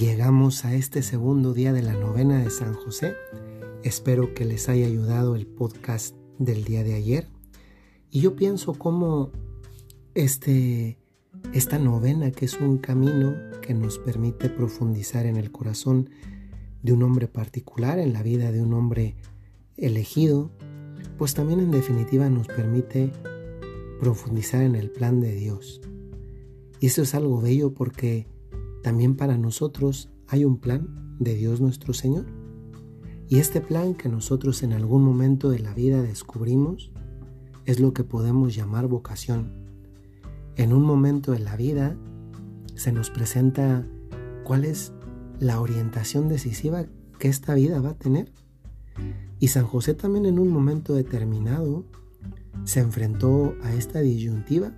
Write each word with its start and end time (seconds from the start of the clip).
Llegamos 0.00 0.64
a 0.64 0.74
este 0.74 1.02
segundo 1.02 1.54
día 1.54 1.72
de 1.72 1.80
la 1.80 1.92
novena 1.92 2.42
de 2.42 2.50
San 2.50 2.74
José. 2.74 3.14
Espero 3.84 4.34
que 4.34 4.44
les 4.44 4.68
haya 4.68 4.86
ayudado 4.86 5.36
el 5.36 5.46
podcast 5.46 6.16
del 6.40 6.64
día 6.64 6.82
de 6.82 6.94
ayer. 6.94 7.28
Y 8.10 8.20
yo 8.20 8.34
pienso 8.34 8.74
cómo 8.74 9.30
este, 10.14 10.98
esta 11.52 11.78
novena, 11.78 12.32
que 12.32 12.46
es 12.46 12.58
un 12.58 12.78
camino 12.78 13.36
que 13.62 13.72
nos 13.72 14.00
permite 14.00 14.48
profundizar 14.48 15.26
en 15.26 15.36
el 15.36 15.52
corazón 15.52 16.10
de 16.82 16.92
un 16.92 17.04
hombre 17.04 17.28
particular, 17.28 18.00
en 18.00 18.12
la 18.12 18.24
vida 18.24 18.50
de 18.50 18.62
un 18.62 18.74
hombre 18.74 19.14
elegido, 19.76 20.50
pues 21.18 21.34
también 21.34 21.60
en 21.60 21.70
definitiva 21.70 22.28
nos 22.28 22.48
permite 22.48 23.12
profundizar 24.00 24.62
en 24.62 24.74
el 24.74 24.90
plan 24.90 25.20
de 25.20 25.36
Dios. 25.36 25.80
Y 26.80 26.86
eso 26.86 27.02
es 27.02 27.14
algo 27.14 27.40
bello 27.40 27.74
porque 27.74 28.33
también 28.84 29.16
para 29.16 29.38
nosotros 29.38 30.10
hay 30.28 30.44
un 30.44 30.58
plan 30.58 31.16
de 31.18 31.34
Dios 31.34 31.58
nuestro 31.62 31.94
Señor. 31.94 32.26
Y 33.28 33.38
este 33.38 33.62
plan 33.62 33.94
que 33.94 34.10
nosotros 34.10 34.62
en 34.62 34.74
algún 34.74 35.02
momento 35.02 35.48
de 35.48 35.58
la 35.58 35.72
vida 35.72 36.02
descubrimos 36.02 36.92
es 37.64 37.80
lo 37.80 37.94
que 37.94 38.04
podemos 38.04 38.54
llamar 38.54 38.86
vocación. 38.86 39.54
En 40.56 40.74
un 40.74 40.82
momento 40.82 41.32
de 41.32 41.38
la 41.38 41.56
vida 41.56 41.96
se 42.74 42.92
nos 42.92 43.08
presenta 43.08 43.88
cuál 44.44 44.66
es 44.66 44.92
la 45.40 45.62
orientación 45.62 46.28
decisiva 46.28 46.84
que 47.18 47.28
esta 47.28 47.54
vida 47.54 47.80
va 47.80 47.90
a 47.90 47.98
tener. 47.98 48.32
Y 49.40 49.48
San 49.48 49.64
José 49.64 49.94
también 49.94 50.26
en 50.26 50.38
un 50.38 50.48
momento 50.48 50.92
determinado 50.92 51.86
se 52.64 52.80
enfrentó 52.80 53.54
a 53.62 53.72
esta 53.72 54.00
disyuntiva. 54.00 54.72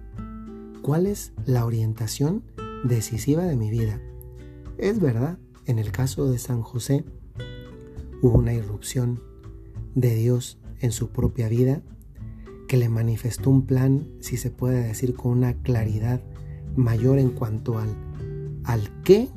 ¿Cuál 0.81 1.07
es 1.07 1.33
la 1.45 1.67
orientación 1.67 2.45
decisiva 2.85 3.45
de 3.45 3.57
mi 3.57 3.71
vida. 3.71 4.01
Es 4.79 5.01
verdad, 5.01 5.39
en 5.65 5.79
el 5.79 5.91
caso 5.93 6.31
de 6.31 6.39
San 6.39 6.63
José, 6.63 7.05
hubo 8.23 8.39
una 8.39 8.55
irrupción 8.55 9.23
de 9.95 10.15
Dios 10.15 10.59
en 10.81 10.93
su 10.93 11.09
propia 11.11 11.49
vida 11.49 11.83
que 12.69 12.77
le 12.77 12.89
manifestó 12.89 13.51
un 13.51 13.67
plan, 13.67 14.09
si 14.21 14.37
se 14.37 14.51
puede 14.51 14.87
decir, 14.87 15.15
con 15.15 15.33
una 15.33 15.55
claridad 15.55 16.21
mayor 16.75 17.19
en 17.19 17.31
cuanto 17.31 17.79
al, 17.79 17.95
al 18.65 19.03
qué, 19.03 19.29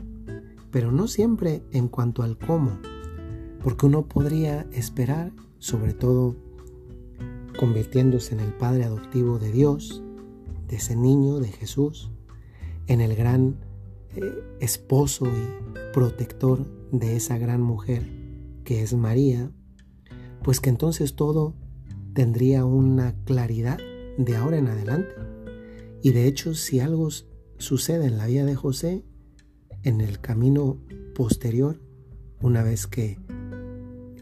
pero 0.72 0.92
no 0.92 1.08
siempre 1.08 1.64
en 1.72 1.88
cuanto 1.88 2.24
al 2.24 2.38
cómo, 2.38 2.80
porque 3.64 3.86
uno 3.86 4.06
podría 4.08 4.68
esperar, 4.72 5.31
sobre 5.59 5.94
todo 5.94 6.36
convirtiéndose 7.58 8.34
en 8.34 8.40
el 8.40 8.53
padre 8.53 8.86
adoptivo 8.86 9.38
de 9.40 9.52
Dios, 9.52 10.03
de 10.68 10.78
ese 10.78 10.96
niño, 10.96 11.40
de 11.40 11.50
Jesús, 11.50 12.12
en 12.90 13.02
el 13.02 13.16
gran 13.16 13.56
eh, 14.16 14.58
esposo 14.59 15.28
y 15.28 15.94
protector 15.94 16.66
de 16.92 17.16
esa 17.16 17.38
gran 17.38 17.62
mujer 17.62 18.04
que 18.66 18.81
es 18.81 18.96
María, 18.96 19.52
pues 20.44 20.59
que 20.59 20.70
entonces 20.70 21.16
todo 21.16 21.56
tendría 22.14 22.66
una 22.66 23.16
claridad 23.26 23.78
de 24.18 24.36
ahora 24.36 24.58
en 24.58 24.68
adelante. 24.68 25.09
Y 26.02 26.12
de 26.12 26.26
hecho, 26.26 26.56
si 26.56 26.80
algo 26.80 27.09
sucede 27.58 28.08
en 28.08 28.18
la 28.18 28.26
vida 28.26 28.44
de 28.44 28.56
José, 28.56 29.06
en 29.84 30.02
el 30.02 30.20
camino 30.20 30.81
posterior, 31.14 31.80
una 32.42 32.64
vez 32.64 32.88
que 32.88 33.20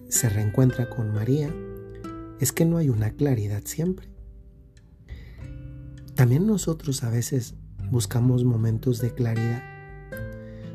se 0.09 0.28
reencuentra 0.28 0.90
con 0.90 1.14
María, 1.14 1.54
es 2.42 2.52
que 2.52 2.66
no 2.66 2.78
hay 2.78 2.90
una 2.90 3.12
claridad 3.12 3.62
siempre. 3.64 4.09
También 6.16 6.46
nosotros 6.46 7.04
a 7.04 7.09
veces 7.09 7.56
buscamos 7.92 8.44
momentos 8.44 9.00
de 9.00 9.14
claridad. 9.14 9.64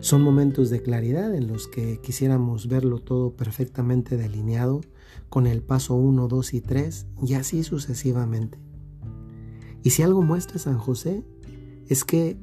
Son 0.01 0.23
momentos 0.23 0.71
de 0.71 0.83
claridad 0.83 1.34
en 1.34 1.47
los 1.47 1.69
que 1.69 2.00
quisiéramos 2.00 2.67
verlo 2.67 2.99
todo 2.99 3.37
perfectamente 3.37 4.17
delineado 4.17 4.81
con 5.28 5.47
el 5.47 5.62
paso 5.62 5.95
1, 5.95 6.28
2 6.28 6.55
y 6.55 6.61
3 6.61 7.06
y 7.25 7.34
así 7.34 7.62
sucesivamente. 7.62 8.59
Y 9.83 9.91
si 9.91 10.03
algo 10.03 10.22
muestra 10.22 10.59
San 10.59 10.78
José 10.78 11.25
es 11.89 12.05
que 12.05 12.39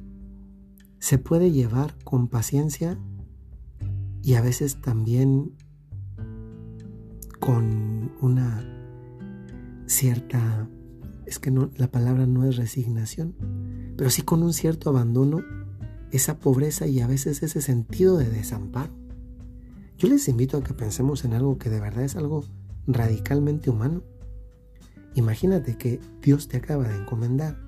se 0.98 1.18
puede 1.18 1.50
llevar 1.50 1.96
con 2.04 2.28
paciencia 2.28 2.98
y 4.22 4.34
a 4.34 4.42
veces 4.42 4.80
también 4.80 5.52
con 7.40 8.12
una 8.20 8.62
cierta, 9.86 10.68
es 11.26 11.38
que 11.38 11.50
no, 11.50 11.70
la 11.76 11.90
palabra 11.90 12.26
no 12.26 12.44
es 12.44 12.56
resignación, 12.56 13.34
pero 13.96 14.10
sí 14.10 14.22
con 14.22 14.42
un 14.42 14.52
cierto 14.52 14.90
abandono, 14.90 15.40
esa 16.10 16.38
pobreza 16.38 16.86
y 16.86 17.00
a 17.00 17.06
veces 17.06 17.42
ese 17.42 17.60
sentido 17.60 18.16
de 18.18 18.28
desamparo. 18.28 18.92
Yo 19.98 20.08
les 20.08 20.28
invito 20.28 20.56
a 20.56 20.64
que 20.64 20.74
pensemos 20.74 21.24
en 21.24 21.34
algo 21.34 21.58
que 21.58 21.70
de 21.70 21.80
verdad 21.80 22.04
es 22.04 22.16
algo 22.16 22.44
radicalmente 22.86 23.70
humano. 23.70 24.02
Imagínate 25.14 25.76
que 25.76 26.00
Dios 26.22 26.48
te 26.48 26.56
acaba 26.56 26.88
de 26.88 26.96
encomendar 26.96 27.60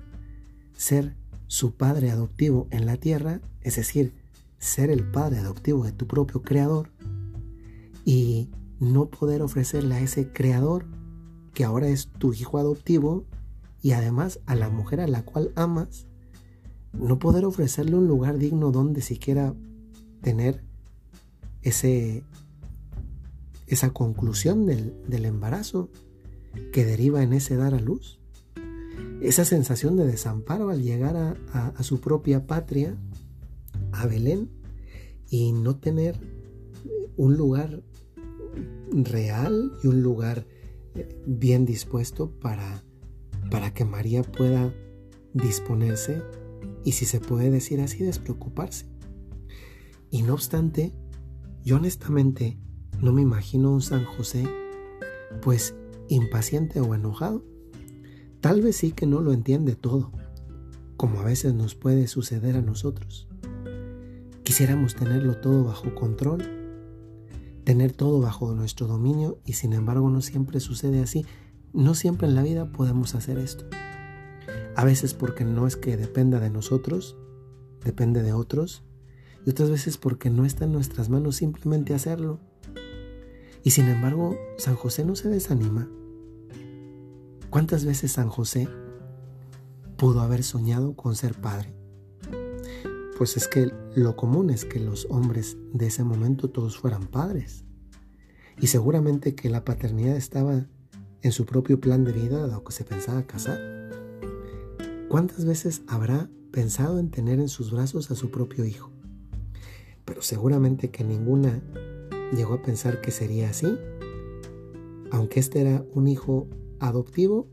ser 0.75 1.15
su 1.47 1.75
padre 1.75 2.09
adoptivo 2.09 2.67
en 2.71 2.85
la 2.85 2.97
tierra, 2.97 3.41
es 3.61 3.75
decir, 3.75 4.15
ser 4.57 4.89
el 4.89 5.09
padre 5.09 5.39
adoptivo 5.39 5.83
de 5.83 5.91
tu 5.91 6.07
propio 6.07 6.41
creador 6.41 6.89
y 8.05 8.49
no 8.79 9.09
poder 9.09 9.41
ofrecerle 9.41 9.95
a 9.95 9.99
ese 9.99 10.31
creador 10.31 10.85
que 11.53 11.63
ahora 11.63 11.87
es 11.87 12.07
tu 12.07 12.33
hijo 12.33 12.57
adoptivo 12.57 13.25
y 13.81 13.91
además 13.91 14.39
a 14.45 14.55
la 14.55 14.69
mujer 14.69 15.01
a 15.01 15.07
la 15.07 15.23
cual 15.23 15.51
amas 15.55 16.07
no 16.93 17.19
poder 17.19 17.45
ofrecerle 17.45 17.95
un 17.95 18.07
lugar 18.07 18.37
digno 18.37 18.71
donde 18.71 19.01
siquiera 19.01 19.53
tener 20.21 20.63
ese, 21.61 22.23
esa 23.67 23.91
conclusión 23.91 24.65
del, 24.65 25.25
embarazo 25.25 25.89
que 26.71 26.85
deriva 26.85 27.23
en 27.23 27.33
ese 27.33 27.55
dar 27.55 27.73
a 27.73 27.79
luz. 27.79 28.19
Esa 29.21 29.45
sensación 29.45 29.95
de 29.95 30.05
desamparo 30.05 30.69
al 30.69 30.81
llegar 30.81 31.15
a, 31.15 31.67
a 31.69 31.83
su 31.83 31.99
propia 31.99 32.45
patria, 32.45 32.97
a 33.91 34.05
Belén, 34.05 34.49
y 35.29 35.51
no 35.51 35.77
tener 35.77 36.19
un 37.15 37.37
lugar 37.37 37.81
real 38.91 39.73
y 39.83 39.87
un 39.87 40.03
lugar 40.03 40.45
eh, 40.95 41.09
bien 41.25 41.65
dispuesto 41.65 42.29
para, 42.29 42.83
para 43.49 43.73
que 43.73 43.85
María 43.85 44.21
pueda 44.21 44.73
disponerse 45.33 46.21
y 46.83 46.93
si 46.93 47.05
se 47.05 47.19
puede 47.19 47.49
decir 47.49 47.81
así, 47.81 48.03
despreocuparse. 48.03 48.85
Y 50.09 50.21
no 50.21 50.33
obstante, 50.33 50.93
yo 51.63 51.77
honestamente 51.77 52.59
no 53.01 53.13
me 53.13 53.21
imagino 53.21 53.71
un 53.71 53.81
San 53.81 54.05
José, 54.05 54.47
pues 55.41 55.75
impaciente 56.09 56.79
o 56.81 56.93
enojado. 56.93 57.43
Tal 58.41 58.61
vez 58.61 58.77
sí 58.77 58.91
que 58.91 59.07
no 59.07 59.21
lo 59.21 59.33
entiende 59.33 59.75
todo, 59.75 60.11
como 60.97 61.19
a 61.19 61.23
veces 61.23 61.53
nos 61.53 61.75
puede 61.75 62.07
suceder 62.07 62.57
a 62.57 62.61
nosotros. 62.61 63.27
Quisiéramos 64.43 64.95
tenerlo 64.95 65.37
todo 65.37 65.63
bajo 65.63 65.95
control, 65.95 66.43
tener 67.63 67.93
todo 67.93 68.19
bajo 68.19 68.53
nuestro 68.53 68.87
dominio 68.87 69.39
y 69.45 69.53
sin 69.53 69.73
embargo 69.73 70.09
no 70.09 70.21
siempre 70.21 70.59
sucede 70.59 71.01
así. 71.01 71.25
No 71.71 71.95
siempre 71.95 72.27
en 72.27 72.35
la 72.35 72.43
vida 72.43 72.71
podemos 72.71 73.15
hacer 73.15 73.39
esto. 73.39 73.65
A 74.75 74.83
veces 74.83 75.13
porque 75.13 75.45
no 75.45 75.67
es 75.67 75.75
que 75.75 75.97
dependa 75.97 76.39
de 76.39 76.49
nosotros, 76.49 77.15
depende 77.83 78.23
de 78.23 78.33
otros, 78.33 78.83
y 79.45 79.51
otras 79.51 79.69
veces 79.69 79.97
porque 79.97 80.29
no 80.29 80.45
está 80.45 80.65
en 80.65 80.71
nuestras 80.71 81.09
manos 81.09 81.35
simplemente 81.35 81.93
hacerlo. 81.93 82.39
Y 83.63 83.71
sin 83.71 83.87
embargo, 83.87 84.37
San 84.57 84.75
José 84.75 85.05
no 85.05 85.15
se 85.15 85.29
desanima. 85.29 85.89
¿Cuántas 87.49 87.85
veces 87.85 88.13
San 88.13 88.29
José 88.29 88.67
pudo 89.95 90.21
haber 90.21 90.43
soñado 90.43 90.95
con 90.95 91.15
ser 91.15 91.33
padre? 91.35 91.73
Pues 93.17 93.37
es 93.37 93.47
que 93.47 93.71
lo 93.95 94.15
común 94.15 94.49
es 94.49 94.65
que 94.65 94.79
los 94.79 95.07
hombres 95.11 95.55
de 95.71 95.87
ese 95.87 96.03
momento 96.03 96.49
todos 96.49 96.77
fueran 96.77 97.05
padres. 97.05 97.63
Y 98.59 98.67
seguramente 98.67 99.35
que 99.35 99.49
la 99.49 99.63
paternidad 99.63 100.15
estaba 100.15 100.65
en 101.21 101.31
su 101.31 101.45
propio 101.45 101.79
plan 101.79 102.03
de 102.03 102.11
vida, 102.11 102.39
dado 102.39 102.63
que 102.63 102.73
se 102.73 102.83
pensaba 102.83 103.23
casar. 103.23 103.72
¿Cuántas 105.13 105.45
veces 105.45 105.83
habrá 105.85 106.27
pensado 106.49 106.97
en 106.97 107.11
tener 107.11 107.39
en 107.39 107.47
sus 107.47 107.69
brazos 107.69 108.09
a 108.09 108.15
su 108.15 108.31
propio 108.31 108.65
hijo? 108.65 108.89
Pero 110.05 110.23
seguramente 110.23 110.89
que 110.89 111.03
ninguna 111.03 111.61
llegó 112.35 112.55
a 112.55 112.63
pensar 112.63 112.99
que 112.99 113.11
sería 113.11 113.51
así. 113.51 113.77
Aunque 115.11 115.39
este 115.39 115.61
era 115.61 115.85
un 115.93 116.07
hijo 116.07 116.47
adoptivo, 116.79 117.47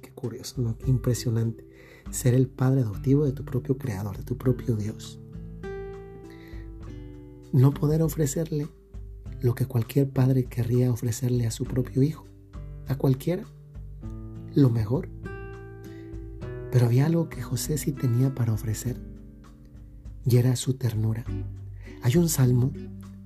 qué 0.00 0.14
curioso, 0.14 0.62
¿no? 0.62 0.78
Qué 0.78 0.88
impresionante 0.88 1.68
ser 2.10 2.32
el 2.32 2.48
padre 2.48 2.80
adoptivo 2.80 3.26
de 3.26 3.32
tu 3.32 3.44
propio 3.44 3.76
creador, 3.76 4.16
de 4.16 4.22
tu 4.22 4.38
propio 4.38 4.74
Dios. 4.74 5.20
No 7.52 7.74
poder 7.74 8.00
ofrecerle 8.00 8.66
lo 9.42 9.54
que 9.54 9.66
cualquier 9.66 10.08
padre 10.08 10.46
querría 10.46 10.90
ofrecerle 10.90 11.46
a 11.46 11.50
su 11.50 11.64
propio 11.64 12.02
hijo, 12.02 12.24
a 12.88 12.96
cualquiera, 12.96 13.44
lo 14.54 14.70
mejor 14.70 15.10
pero 16.74 16.86
había 16.86 17.06
algo 17.06 17.28
que 17.28 17.40
José 17.40 17.78
sí 17.78 17.92
tenía 17.92 18.34
para 18.34 18.52
ofrecer, 18.52 18.96
y 20.26 20.38
era 20.38 20.56
su 20.56 20.74
ternura. 20.74 21.24
Hay 22.02 22.16
un 22.16 22.28
salmo, 22.28 22.72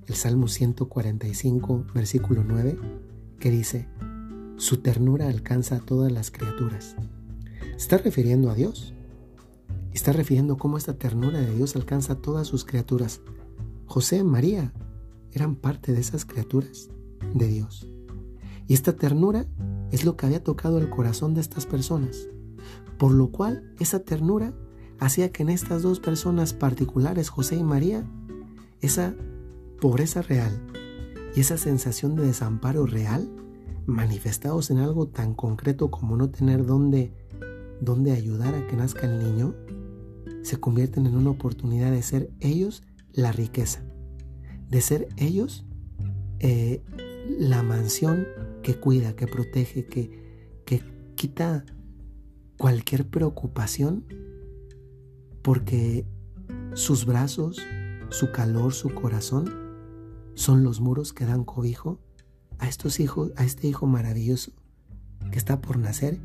el 0.05 0.13
Salmo 0.13 0.47
145, 0.47 1.87
versículo 1.95 2.43
9, 2.47 2.77
que 3.39 3.49
dice, 3.49 3.87
Su 4.57 4.83
ternura 4.83 5.29
alcanza 5.29 5.77
a 5.77 5.79
todas 5.79 6.11
las 6.11 6.29
criaturas. 6.29 6.95
está 7.75 7.97
refiriendo 7.97 8.51
a 8.51 8.53
Dios. 8.53 8.93
Está 9.93 10.13
refiriendo 10.13 10.59
cómo 10.59 10.77
esta 10.77 10.99
ternura 10.99 11.39
de 11.39 11.55
Dios 11.55 11.75
alcanza 11.75 12.13
a 12.13 12.21
todas 12.21 12.45
sus 12.45 12.65
criaturas. 12.65 13.19
José 13.87 14.17
y 14.17 14.23
María 14.23 14.73
eran 15.31 15.55
parte 15.55 15.91
de 15.91 16.01
esas 16.01 16.23
criaturas 16.23 16.89
de 17.33 17.47
Dios. 17.47 17.87
Y 18.67 18.75
esta 18.75 18.95
ternura 18.95 19.47
es 19.89 20.05
lo 20.05 20.17
que 20.17 20.27
había 20.27 20.43
tocado 20.43 20.77
el 20.77 20.91
corazón 20.91 21.33
de 21.33 21.41
estas 21.41 21.65
personas. 21.65 22.27
Por 22.99 23.13
lo 23.13 23.31
cual 23.31 23.73
esa 23.79 24.01
ternura 24.01 24.53
hacía 24.99 25.31
que 25.31 25.43
en 25.43 25.49
estas 25.49 25.81
dos 25.81 26.01
personas 26.01 26.53
particulares, 26.53 27.29
José 27.29 27.55
y 27.55 27.63
María, 27.63 28.05
esa 28.81 29.15
pobreza 29.79 30.21
real 30.21 30.61
y 31.33 31.39
esa 31.39 31.57
sensación 31.57 32.15
de 32.15 32.25
desamparo 32.25 32.85
real, 32.85 33.31
manifestados 33.85 34.69
en 34.69 34.79
algo 34.79 35.07
tan 35.07 35.33
concreto 35.33 35.89
como 35.89 36.17
no 36.17 36.29
tener 36.29 36.65
dónde, 36.65 37.13
dónde 37.79 38.11
ayudar 38.11 38.53
a 38.53 38.67
que 38.67 38.75
nazca 38.75 39.07
el 39.07 39.17
niño, 39.17 39.55
se 40.43 40.59
convierten 40.59 41.07
en 41.07 41.15
una 41.15 41.29
oportunidad 41.29 41.91
de 41.91 42.01
ser 42.01 42.29
ellos 42.41 42.83
la 43.13 43.31
riqueza, 43.31 43.81
de 44.69 44.81
ser 44.81 45.07
ellos 45.15 45.65
eh, 46.39 46.83
la 47.39 47.63
mansión 47.63 48.27
que 48.61 48.75
cuida, 48.75 49.15
que 49.15 49.25
protege, 49.25 49.85
que, 49.85 50.61
que 50.65 50.83
quita 51.15 51.63
cualquier 52.59 53.07
preocupación 53.07 54.03
porque 55.41 56.05
sus 56.73 57.05
brazos, 57.05 57.57
su 58.09 58.33
calor, 58.33 58.73
su 58.73 58.93
corazón 58.93 59.49
son 60.35 60.65
los 60.65 60.81
muros 60.81 61.13
que 61.13 61.25
dan 61.25 61.45
cobijo 61.45 62.01
a 62.57 62.67
estos 62.67 62.99
hijos, 62.99 63.31
a 63.37 63.45
este 63.45 63.67
hijo 63.67 63.87
maravilloso 63.87 64.51
que 65.31 65.37
está 65.37 65.61
por 65.61 65.77
nacer 65.77 66.19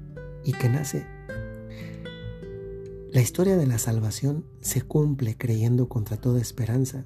y 0.45 0.53
que 0.53 0.69
nace. 0.69 1.07
La 3.13 3.21
historia 3.21 3.57
de 3.57 3.69
la 3.69 3.79
salvación 3.79 4.45
se 4.61 4.83
cumple 4.83 5.39
creyendo 5.39 5.89
contra 5.89 6.17
toda 6.17 6.41
esperanza, 6.41 7.05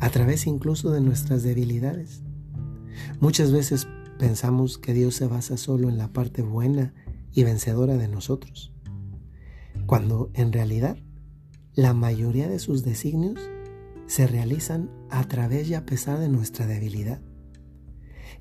a 0.00 0.10
través 0.10 0.48
incluso 0.48 0.90
de 0.90 1.00
nuestras 1.00 1.44
debilidades. 1.44 2.22
Muchas 3.20 3.52
veces 3.52 3.86
pensamos 4.18 4.78
que 4.78 4.94
Dios 4.94 5.14
se 5.14 5.28
basa 5.28 5.56
solo 5.56 5.88
en 5.88 5.96
la 5.96 6.12
parte 6.12 6.42
buena 6.42 6.92
y 7.34 7.44
vencedora 7.44 7.96
de 7.96 8.08
nosotros, 8.08 8.72
cuando 9.86 10.30
en 10.34 10.52
realidad 10.52 10.96
la 11.74 11.92
mayoría 11.92 12.48
de 12.48 12.60
sus 12.60 12.84
designios 12.84 13.40
se 14.06 14.26
realizan 14.26 14.90
a 15.10 15.26
través 15.26 15.68
y 15.68 15.74
a 15.74 15.84
pesar 15.84 16.20
de 16.20 16.28
nuestra 16.28 16.66
debilidad. 16.66 17.20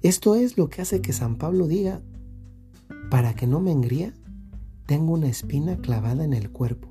Esto 0.02 0.36
es 0.36 0.58
lo 0.58 0.70
que 0.70 0.82
hace 0.82 1.02
que 1.02 1.14
San 1.14 1.38
Pablo 1.38 1.68
diga, 1.68 2.02
para 3.10 3.34
que 3.34 3.48
no 3.48 3.60
me 3.60 3.72
engría, 3.72 4.14
tengo 4.86 5.14
una 5.14 5.28
espina 5.28 5.78
clavada 5.78 6.24
en 6.24 6.34
el 6.34 6.52
cuerpo, 6.52 6.90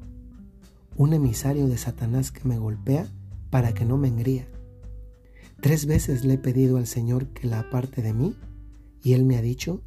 un 0.96 1.12
emisario 1.12 1.69
de 1.69 1.76
Satanás 1.78 2.32
que 2.32 2.48
me 2.48 2.58
golpea 2.58 3.06
para 3.50 3.75
que 3.75 3.84
no 3.84 3.98
me 3.98 4.08
engría. 4.08 4.48
Tres 5.60 5.87
veces 5.87 6.25
le 6.25 6.34
he 6.34 6.38
pedido 6.38 6.78
al 6.78 6.87
Señor 6.87 7.28
que 7.28 7.46
la 7.46 7.60
aparte 7.60 8.02
de 8.02 8.12
mí 8.12 8.34
y 9.02 9.12
Él 9.12 9.25
me 9.25 9.37
ha 9.37 9.43
dicho, 9.43 9.82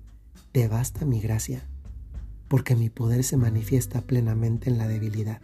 te 0.52 0.68
basta 0.68 1.06
mi 1.06 1.20
gracia, 1.20 1.68
porque 2.48 2.76
mi 2.76 2.90
poder 2.90 3.24
se 3.24 3.38
manifiesta 3.38 4.02
plenamente 4.02 4.70
en 4.70 4.78
la 4.78 4.88
debilidad. 4.88 5.42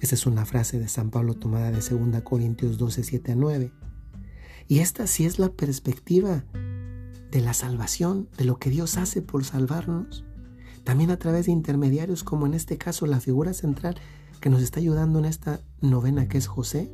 Esta 0.00 0.14
es 0.14 0.26
una 0.26 0.44
frase 0.44 0.78
de 0.78 0.88
San 0.88 1.10
Pablo 1.10 1.34
tomada 1.34 1.70
de 1.70 1.80
2 1.80 2.22
Corintios 2.22 2.78
12, 2.78 3.04
7 3.04 3.32
a 3.32 3.36
9. 3.36 3.72
Y 4.68 4.78
esta 4.80 5.06
sí 5.06 5.24
es 5.24 5.38
la 5.38 5.50
perspectiva 5.50 6.44
de 7.30 7.40
la 7.40 7.54
salvación, 7.54 8.28
de 8.36 8.44
lo 8.44 8.58
que 8.58 8.70
Dios 8.70 8.96
hace 8.96 9.22
por 9.22 9.44
salvarnos. 9.44 10.24
También 10.84 11.10
a 11.10 11.18
través 11.18 11.46
de 11.46 11.52
intermediarios, 11.52 12.24
como 12.24 12.46
en 12.46 12.54
este 12.54 12.78
caso 12.78 13.06
la 13.06 13.20
figura 13.20 13.52
central 13.52 13.96
que 14.40 14.50
nos 14.50 14.62
está 14.62 14.80
ayudando 14.80 15.20
en 15.20 15.26
esta 15.26 15.60
novena 15.80 16.28
que 16.28 16.38
es 16.38 16.48
José, 16.48 16.92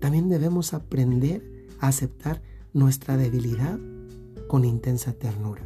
también 0.00 0.28
debemos 0.28 0.74
aprender 0.74 1.58
aceptar 1.80 2.42
nuestra 2.72 3.16
debilidad 3.16 3.78
con 4.48 4.64
intensa 4.64 5.12
ternura. 5.12 5.62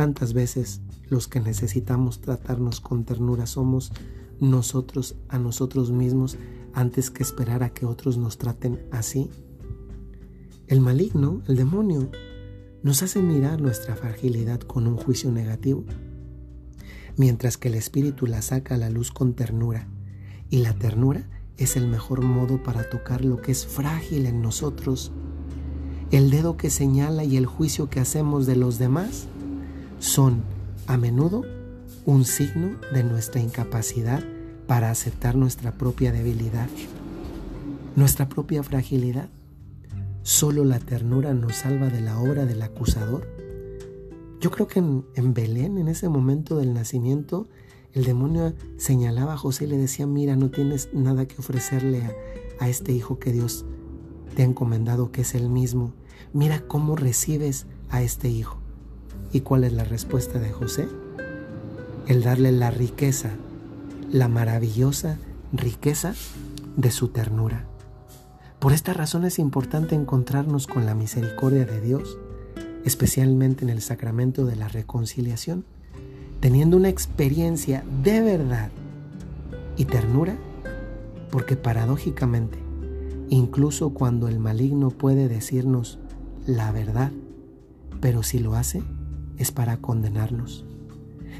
Tantas 0.00 0.32
veces 0.32 0.80
los 1.10 1.28
que 1.28 1.40
necesitamos 1.40 2.22
tratarnos 2.22 2.80
con 2.80 3.04
ternura 3.04 3.44
somos 3.44 3.92
nosotros 4.40 5.16
a 5.28 5.38
nosotros 5.38 5.90
mismos 5.90 6.38
antes 6.72 7.10
que 7.10 7.22
esperar 7.22 7.62
a 7.62 7.74
que 7.74 7.84
otros 7.84 8.16
nos 8.16 8.38
traten 8.38 8.80
así. 8.92 9.28
El 10.68 10.80
maligno, 10.80 11.42
el 11.48 11.56
demonio, 11.56 12.10
nos 12.82 13.02
hace 13.02 13.20
mirar 13.20 13.60
nuestra 13.60 13.94
fragilidad 13.94 14.60
con 14.60 14.86
un 14.86 14.96
juicio 14.96 15.30
negativo, 15.30 15.84
mientras 17.18 17.58
que 17.58 17.68
el 17.68 17.74
espíritu 17.74 18.26
la 18.26 18.40
saca 18.40 18.76
a 18.76 18.78
la 18.78 18.88
luz 18.88 19.10
con 19.10 19.34
ternura, 19.34 19.86
y 20.48 20.60
la 20.60 20.72
ternura 20.72 21.28
es 21.58 21.76
el 21.76 21.86
mejor 21.86 22.22
modo 22.22 22.62
para 22.62 22.88
tocar 22.88 23.22
lo 23.22 23.42
que 23.42 23.52
es 23.52 23.66
frágil 23.66 24.24
en 24.24 24.40
nosotros. 24.40 25.12
El 26.10 26.30
dedo 26.30 26.56
que 26.56 26.70
señala 26.70 27.22
y 27.22 27.36
el 27.36 27.44
juicio 27.44 27.90
que 27.90 28.00
hacemos 28.00 28.46
de 28.46 28.56
los 28.56 28.78
demás 28.78 29.28
son 30.00 30.42
a 30.86 30.96
menudo 30.96 31.44
un 32.06 32.24
signo 32.24 32.78
de 32.92 33.04
nuestra 33.04 33.40
incapacidad 33.40 34.24
para 34.66 34.90
aceptar 34.90 35.36
nuestra 35.36 35.72
propia 35.72 36.10
debilidad, 36.10 36.68
nuestra 37.96 38.28
propia 38.28 38.62
fragilidad. 38.62 39.28
Solo 40.22 40.64
la 40.64 40.78
ternura 40.78 41.34
nos 41.34 41.56
salva 41.56 41.88
de 41.88 42.00
la 42.00 42.18
obra 42.18 42.46
del 42.46 42.62
acusador. 42.62 43.28
Yo 44.40 44.50
creo 44.50 44.66
que 44.66 44.78
en, 44.78 45.34
Belén, 45.34 45.76
en 45.76 45.88
ese 45.88 46.08
momento 46.08 46.56
del 46.56 46.72
nacimiento, 46.72 47.46
el 47.92 48.04
demonio 48.04 48.54
señalaba 48.78 49.34
a 49.34 49.38
José 49.38 49.64
y 49.64 49.68
le 49.68 49.76
decía, 49.76 50.06
mira, 50.06 50.34
no 50.34 50.50
tienes 50.50 50.88
nada 50.94 51.26
que 51.26 51.36
ofrecerle 51.38 52.02
a, 52.58 52.68
este 52.68 52.92
hijo 52.92 53.18
que 53.18 53.32
Dios 53.32 53.66
te 54.34 54.42
ha 54.42 54.46
encomendado, 54.46 55.12
que 55.12 55.22
es 55.22 55.34
el 55.34 55.50
mismo. 55.50 55.92
Mira 56.32 56.60
cómo 56.66 56.96
recibes 56.96 57.66
a 57.90 58.02
este 58.02 58.28
hijo. 58.30 58.59
¿Y 59.32 59.40
cuál 59.40 59.64
es 59.64 59.72
la 59.72 59.84
respuesta 59.84 60.38
de 60.38 60.50
José? 60.50 60.88
El 62.06 62.22
darle 62.22 62.52
la 62.52 62.70
riqueza, 62.70 63.30
la 64.10 64.28
maravillosa 64.28 65.18
riqueza 65.52 66.14
de 66.76 66.90
su 66.90 67.08
ternura. 67.08 67.64
Por 68.58 68.72
esta 68.72 68.92
razón 68.92 69.24
es 69.24 69.38
importante 69.38 69.94
encontrarnos 69.94 70.66
con 70.66 70.86
la 70.86 70.94
misericordia 70.94 71.64
de 71.64 71.80
Dios, 71.80 72.18
especialmente 72.84 73.64
en 73.64 73.70
el 73.70 73.80
sacramento 73.80 74.44
de 74.44 74.56
la 74.56 74.68
reconciliación 74.68 75.64
teniendo 76.40 76.78
una 76.78 76.88
experiencia 76.88 77.84
de 78.02 78.22
verdad 78.22 78.70
y 79.76 79.84
ternura, 79.84 80.36
porque 81.30 81.54
paradójicamente, 81.56 82.58
incluso 83.28 83.90
cuando 83.90 84.26
el 84.26 84.38
maligno 84.38 84.90
puede 84.90 85.28
decirnos 85.28 85.98
la 86.46 86.72
verdad, 86.72 87.12
pero 88.00 88.22
si 88.22 88.38
lo 88.38 88.54
hace, 88.54 88.82
es 89.40 89.52
para 89.52 89.78
condenarnos. 89.78 90.66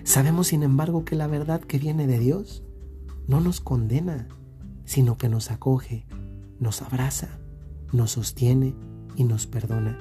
Sabemos, 0.05 0.49
sin 0.49 0.63
embargo, 0.63 1.05
que 1.05 1.17
la 1.17 1.27
verdad 1.27 1.61
que 1.61 1.79
viene 1.79 2.07
de 2.07 2.19
Dios 2.19 2.65
no 3.29 3.41
nos 3.41 3.61
condena, 3.61 4.27
sino 4.87 5.19
que 5.19 5.29
nos 5.29 5.51
acoge, 5.51 6.07
nos 6.59 6.81
abraza, 6.81 7.39
nos 7.93 8.13
sostiene 8.13 8.75
y 9.17 9.25
nos 9.25 9.47
perdona. 9.47 9.99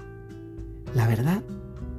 La 0.95 1.07
verdad 1.07 1.43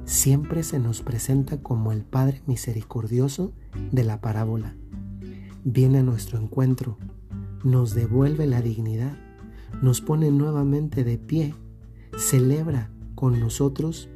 siempre 0.05 0.63
se 0.63 0.79
nos 0.79 1.03
presenta 1.03 1.61
como 1.61 1.91
el 1.91 2.03
Padre 2.03 2.41
misericordioso 2.47 3.53
de 3.91 4.03
la 4.03 4.21
parábola. 4.21 4.75
Viene 5.63 5.99
a 5.99 6.03
nuestro 6.03 6.39
encuentro, 6.39 6.97
nos 7.63 7.93
devuelve 7.93 8.47
la 8.47 8.63
dignidad, 8.63 9.15
nos 9.83 10.01
pone 10.01 10.31
nuevamente 10.31 11.03
de 11.03 11.19
pie, 11.19 11.53
celebra 12.17 12.89
con 13.13 13.39
nosotros 13.39 14.09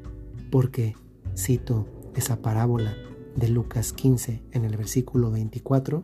porque, 0.50 0.96
cito 1.36 1.88
esa 2.16 2.42
parábola 2.42 2.96
de 3.36 3.50
Lucas 3.50 3.94
15 3.94 4.44
en 4.52 4.66
el 4.66 4.78
versículo 4.78 5.32
24, 5.32 6.04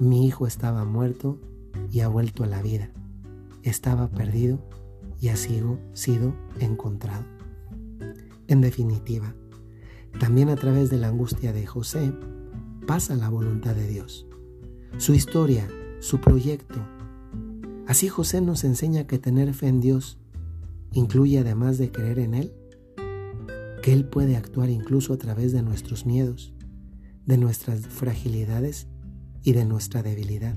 mi 0.00 0.26
hijo 0.26 0.46
estaba 0.46 0.84
muerto 0.84 1.38
y 1.90 2.00
ha 2.00 2.08
vuelto 2.08 2.44
a 2.44 2.46
la 2.46 2.62
vida, 2.62 2.90
estaba 3.62 4.08
perdido 4.08 4.58
y 5.20 5.28
ha 5.28 5.36
sido, 5.36 5.78
sido 5.92 6.34
encontrado. 6.58 7.24
En 8.48 8.60
definitiva, 8.60 9.34
también 10.18 10.48
a 10.48 10.56
través 10.56 10.90
de 10.90 10.96
la 10.96 11.08
angustia 11.08 11.52
de 11.52 11.66
José 11.66 12.12
pasa 12.86 13.14
la 13.14 13.28
voluntad 13.28 13.74
de 13.74 13.86
Dios, 13.86 14.26
su 14.96 15.14
historia, 15.14 15.68
su 16.00 16.20
proyecto. 16.20 16.80
Así 17.86 18.08
José 18.08 18.40
nos 18.40 18.64
enseña 18.64 19.06
que 19.06 19.18
tener 19.18 19.52
fe 19.54 19.68
en 19.68 19.80
Dios 19.80 20.18
incluye 20.92 21.38
además 21.38 21.78
de 21.78 21.90
creer 21.90 22.18
en 22.18 22.34
Él, 22.34 22.52
que 23.82 23.92
Él 23.92 24.04
puede 24.04 24.36
actuar 24.36 24.70
incluso 24.70 25.12
a 25.12 25.18
través 25.18 25.52
de 25.52 25.60
nuestros 25.60 26.06
miedos, 26.06 26.54
de 27.26 27.36
nuestras 27.36 27.80
fragilidades 27.88 28.86
y 29.42 29.52
de 29.52 29.64
nuestra 29.64 30.02
debilidad. 30.04 30.54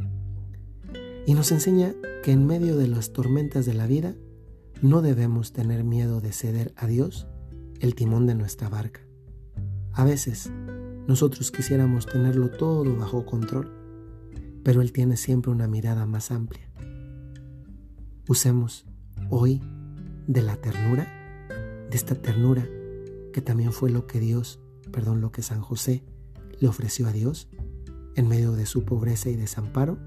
Y 1.26 1.34
nos 1.34 1.52
enseña 1.52 1.96
que 2.24 2.32
en 2.32 2.46
medio 2.46 2.78
de 2.78 2.88
las 2.88 3.14
tormentas 3.14 3.66
de 3.66 3.74
la 3.74 3.88
vida 3.88 4.14
no 4.82 5.02
debemos 5.02 5.54
tener 5.54 5.84
miedo 5.84 6.22
de 6.22 6.32
ceder 6.32 6.72
a 6.78 6.86
Dios 6.86 7.28
el 7.80 7.96
timón 7.96 8.28
de 8.28 8.36
nuestra 8.36 8.70
barca. 8.70 9.02
A 9.92 10.06
veces 10.06 10.52
nosotros 11.08 11.52
quisiéramos 11.52 12.06
tenerlo 12.06 12.52
todo 12.52 12.96
bajo 12.96 13.26
control, 13.26 13.74
pero 14.64 14.82
Él 14.82 14.92
tiene 14.92 15.18
siempre 15.18 15.52
una 15.52 15.68
mirada 15.68 16.06
más 16.06 16.30
amplia. 16.30 16.70
Usemos 18.28 18.86
hoy 19.32 19.62
de 20.28 20.44
la 20.44 20.58
ternura, 20.58 21.08
de 21.90 21.96
esta 21.96 22.14
ternura 22.14 22.68
que 23.36 23.42
también 23.42 23.74
fue 23.74 23.90
lo 23.90 24.08
que 24.08 24.22
Dios, 24.22 24.62
perdón, 24.94 25.20
lo 25.20 25.34
que 25.34 25.42
San 25.42 25.60
José 25.60 26.06
le 26.62 26.70
ofreció 26.70 27.06
a 27.06 27.12
Dios 27.12 27.50
en 28.16 28.30
medio 28.30 28.54
de 28.54 28.66
su 28.66 28.86
pobreza 28.86 29.30
y 29.30 29.36
desamparo, 29.36 30.00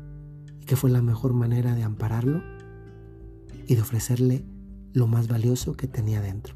y 0.58 0.64
que 0.64 0.76
fue 0.76 0.88
la 0.88 1.02
mejor 1.02 1.34
manera 1.34 1.74
de 1.74 1.82
ampararlo 1.82 2.42
y 3.66 3.74
de 3.74 3.82
ofrecerle 3.82 4.46
lo 4.94 5.08
más 5.08 5.28
valioso 5.28 5.74
que 5.74 5.86
tenía 5.86 6.22
dentro. 6.22 6.54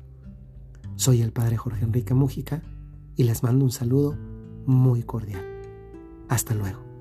Soy 0.97 1.21
el 1.21 1.31
Padre 1.31 1.59
Jorge 1.59 1.85
Enrique 1.85 2.15
Mújica 2.15 2.63
y 3.17 3.25
les 3.25 3.43
mando 3.43 3.67
un 3.67 3.71
saludo 3.71 4.17
muy 4.65 5.03
cordial. 5.03 5.45
Hasta 6.31 6.55
luego. 6.55 6.92